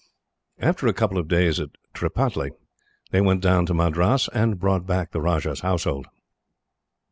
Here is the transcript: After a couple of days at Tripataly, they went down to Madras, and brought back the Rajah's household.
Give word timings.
After 0.57 0.87
a 0.87 0.93
couple 0.93 1.19
of 1.19 1.27
days 1.27 1.59
at 1.59 1.69
Tripataly, 1.93 2.49
they 3.11 3.21
went 3.21 3.43
down 3.43 3.67
to 3.67 3.73
Madras, 3.75 4.27
and 4.33 4.57
brought 4.59 4.87
back 4.87 5.11
the 5.11 5.21
Rajah's 5.21 5.59
household. 5.59 6.07